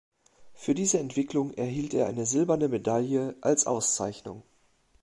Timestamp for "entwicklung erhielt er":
0.99-2.07